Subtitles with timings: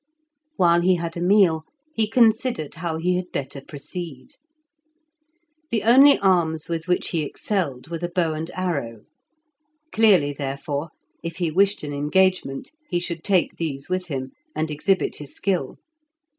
[0.55, 1.63] While he had a meal
[1.93, 4.29] he considered how he had better proceed.
[5.69, 9.01] The only arms with which he excelled were the bow and arrow;
[9.91, 10.89] clearly, therefore,
[11.21, 15.77] if he wished an engagement, he should take these with him, and exhibit his skill.